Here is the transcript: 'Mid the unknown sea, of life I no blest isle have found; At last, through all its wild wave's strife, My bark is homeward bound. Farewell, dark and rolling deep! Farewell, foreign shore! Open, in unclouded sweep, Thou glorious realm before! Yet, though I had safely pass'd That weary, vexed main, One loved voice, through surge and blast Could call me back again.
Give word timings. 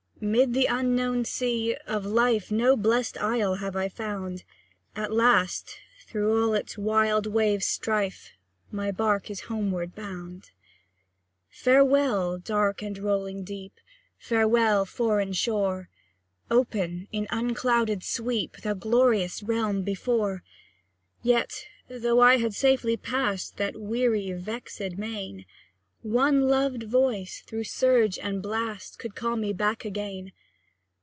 'Mid 0.23 0.53
the 0.53 0.67
unknown 0.67 1.25
sea, 1.25 1.75
of 1.87 2.05
life 2.05 2.51
I 2.51 2.55
no 2.55 2.77
blest 2.77 3.17
isle 3.17 3.55
have 3.55 3.75
found; 3.91 4.43
At 4.95 5.11
last, 5.11 5.79
through 6.05 6.39
all 6.43 6.53
its 6.53 6.77
wild 6.77 7.25
wave's 7.25 7.65
strife, 7.65 8.29
My 8.69 8.91
bark 8.91 9.31
is 9.31 9.45
homeward 9.49 9.95
bound. 9.95 10.51
Farewell, 11.49 12.37
dark 12.37 12.83
and 12.83 12.99
rolling 12.99 13.43
deep! 13.43 13.73
Farewell, 14.19 14.85
foreign 14.85 15.33
shore! 15.33 15.89
Open, 16.51 17.07
in 17.11 17.25
unclouded 17.31 18.03
sweep, 18.03 18.57
Thou 18.57 18.75
glorious 18.75 19.41
realm 19.41 19.81
before! 19.81 20.43
Yet, 21.23 21.65
though 21.89 22.19
I 22.19 22.37
had 22.37 22.53
safely 22.53 22.95
pass'd 22.95 23.57
That 23.57 23.75
weary, 23.81 24.31
vexed 24.33 24.99
main, 24.99 25.47
One 26.03 26.47
loved 26.47 26.81
voice, 26.81 27.43
through 27.45 27.65
surge 27.65 28.17
and 28.17 28.41
blast 28.41 28.97
Could 28.97 29.13
call 29.13 29.35
me 29.35 29.53
back 29.53 29.85
again. 29.85 30.31